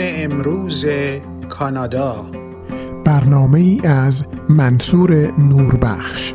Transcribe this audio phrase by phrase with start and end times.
[0.00, 0.84] امروز
[1.48, 2.26] کانادا.
[3.04, 6.34] برنامه ای از منصور نوربخش.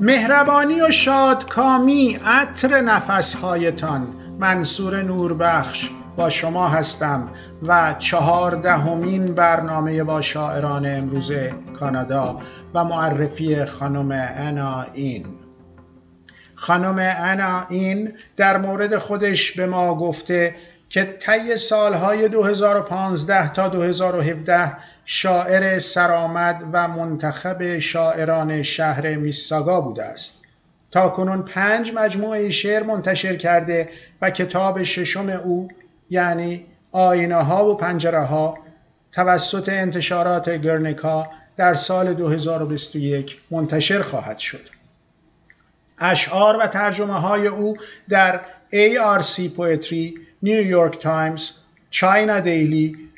[0.00, 4.06] مهربانی و شادکامی عطر نفسهایتان.
[4.38, 7.28] منصور نوربخش با شما هستم
[7.62, 11.32] و چهاردهمین برنامه با شاعران امروز
[11.78, 12.38] کانادا
[12.74, 15.41] و معرفی خانم انا این.
[16.62, 20.54] خانم انا این در مورد خودش به ما گفته
[20.88, 24.72] که طی سالهای 2015 تا 2017
[25.04, 30.42] شاعر سرآمد و منتخب شاعران شهر میساگا بوده است.
[30.90, 33.88] تا کنون پنج مجموعه شعر منتشر کرده
[34.22, 35.68] و کتاب ششم او
[36.10, 38.58] یعنی آینه ها و پنجره ها
[39.12, 44.81] توسط انتشارات گرنکا در سال 2021 منتشر خواهد شد.
[46.02, 47.76] اشعار و ترجمه های او
[48.08, 48.40] در
[48.72, 51.50] ARC Poetry، نیویورک تایمز،
[51.90, 53.08] China Daily،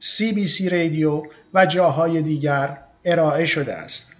[0.00, 1.22] CBC رادیو
[1.54, 4.12] و جاهای دیگر ارائه شده است.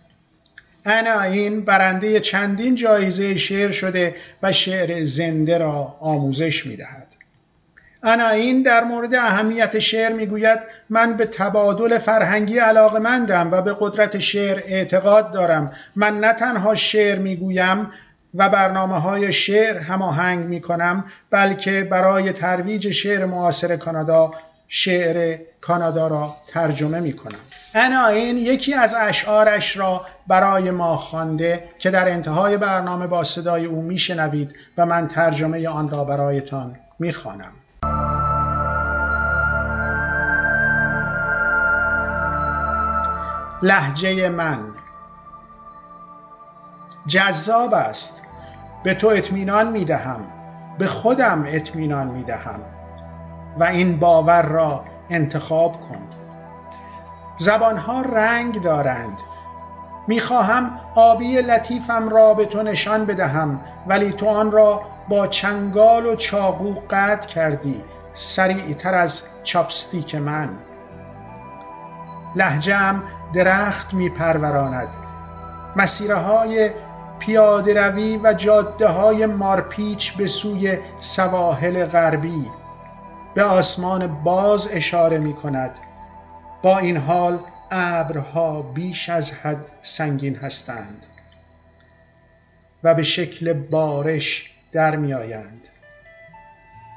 [0.85, 7.07] آنا یین برنده چندین جایزه شعر شده و شعر زنده را آموزش می دهد.
[8.07, 10.59] یین در مورد اهمیت شعر می‌گوید
[10.91, 15.73] من به تبادل فرهنگی علاقمندم و به قدرت شعر اعتقاد دارم.
[15.97, 17.91] من نه تنها شعر می‌گویم
[18.35, 24.31] و برنامه های شعر هماهنگ می کنم بلکه برای ترویج شعر معاصر کانادا
[24.69, 27.39] شعر کانادا را ترجمه می کنم
[27.75, 33.65] انا این یکی از اشعارش را برای ما خوانده که در انتهای برنامه با صدای
[33.65, 37.53] او میشنوید و من ترجمه آن را برایتان می‌خوانم.
[43.63, 44.59] لحجه من.
[47.07, 48.23] جذاب است.
[48.85, 50.21] به تو اطمینان می دهم.
[50.79, 52.61] به خودم اطمینان می دهم.
[53.59, 56.03] و این باور را انتخاب کن.
[57.39, 59.19] زبانها رنگ دارند.
[60.07, 66.17] می‌خواهم آبی لطیفم را به تو نشان بدهم ولی تو آن را با چنگال و
[66.17, 67.83] چاقو قطع کردی
[68.15, 70.49] سریعتر از چاپستیک من.
[72.37, 73.03] لحجم
[73.35, 74.89] درخت میپروراند.
[75.77, 76.71] مسیره های
[77.19, 82.51] پیاده روی و جاده های مارپیچ به سوی سواحل غربی
[83.35, 85.71] به آسمان باز اشاره می کند
[86.63, 87.39] با این حال
[87.71, 91.07] ابرها بیش از حد سنگین هستند
[92.85, 95.69] و به شکل بارش در می آیند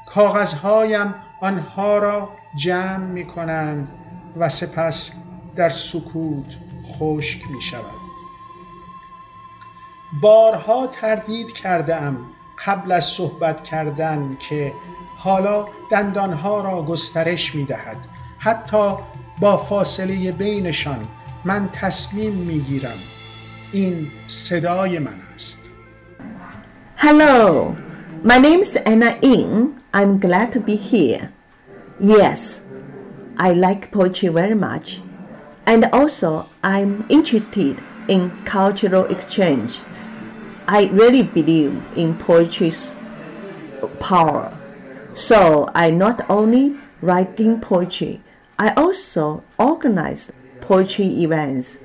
[0.05, 3.88] کاغذهایم آنها را جمع می کنند
[4.38, 5.11] و سپس
[5.59, 8.00] در سکوت خشک می شود
[10.22, 12.18] بارها تردید کرده ام
[12.66, 14.74] قبل از صحبت کردن که
[15.18, 17.97] حالا دندانها را گسترش می دهد
[18.38, 18.96] حتی
[19.40, 21.08] با فاصله بینشان
[21.46, 23.00] من تصمیم می گیرم
[23.72, 25.70] این صدای من است
[26.97, 27.76] Hello,
[28.24, 29.56] my name is Anna Ying.
[29.94, 31.31] I'm glad to be here.
[32.00, 32.62] Yes,
[33.38, 35.02] I like poetry very much.
[35.69, 39.78] And also, I'm interested in cultural exchange.
[40.68, 42.96] I really believe in poetry's
[44.00, 44.58] power.
[45.13, 48.19] So I not only writing poetry,
[48.58, 51.78] I also organize poetry events.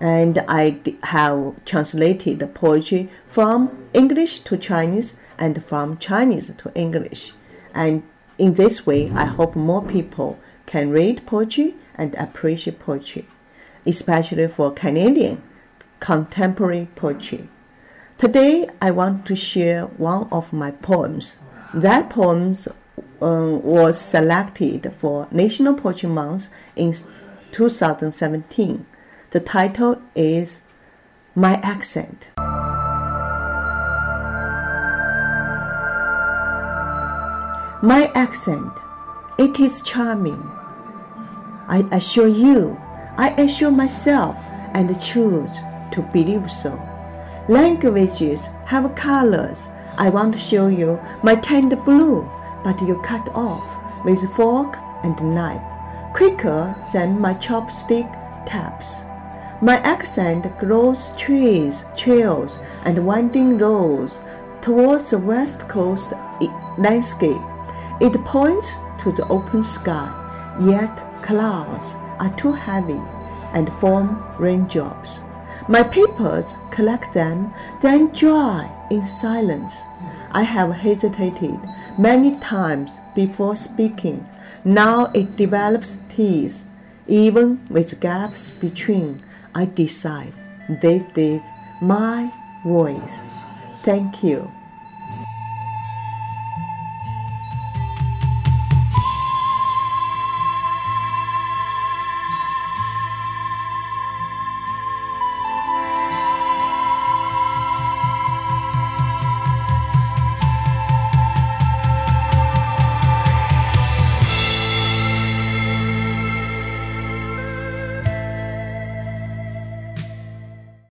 [0.00, 7.34] And I have translated poetry from English to Chinese and from Chinese to English.
[7.74, 8.04] And
[8.38, 10.38] in this way, I hope more people
[10.68, 13.26] can read poetry and appreciate poetry,
[13.86, 15.42] especially for Canadian
[15.98, 17.48] contemporary poetry.
[18.18, 21.38] Today, I want to share one of my poems.
[21.72, 22.54] That poem
[23.22, 26.94] uh, was selected for National Poetry Month in
[27.50, 28.86] 2017.
[29.30, 30.60] The title is
[31.34, 32.28] My Accent.
[37.80, 38.72] My accent,
[39.38, 40.57] it is charming.
[41.68, 42.80] I assure you,
[43.18, 44.36] I assure myself
[44.72, 45.58] and choose
[45.92, 46.80] to believe so.
[47.48, 49.68] Languages have colors.
[49.98, 52.30] I want to show you my tender blue,
[52.64, 53.66] but you cut off
[54.04, 55.62] with fork and knife,
[56.14, 58.08] quicker than my chopstick
[58.46, 59.02] taps.
[59.60, 64.20] My accent grows trees, trails, and winding roads
[64.62, 66.12] towards the west coast
[66.78, 67.42] landscape.
[68.00, 70.08] It points to the open sky,
[70.60, 73.00] yet clouds are too heavy
[73.52, 74.08] and form
[74.38, 75.20] raindrops.
[75.68, 77.52] My papers collect them,
[77.82, 79.74] then dry in silence.
[80.32, 81.60] I have hesitated
[81.98, 84.24] many times before speaking.
[84.64, 86.66] Now it develops teeth,
[87.06, 89.20] even with gaps between.
[89.54, 90.32] I decide
[90.80, 91.42] they is
[91.82, 92.32] my
[92.64, 93.20] voice.
[93.82, 94.50] Thank you.